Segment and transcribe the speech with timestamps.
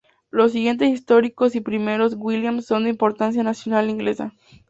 [0.31, 4.33] Los siguientes históricos y "primeros" Williams son de importancia nacional inglesa